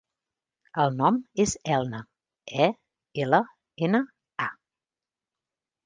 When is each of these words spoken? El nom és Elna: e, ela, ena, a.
El 0.83 0.95
nom 1.01 1.19
és 1.43 1.53
Elna: 1.75 2.01
e, 2.65 2.67
ela, 3.27 3.45
ena, 3.89 4.05
a. 4.49 4.53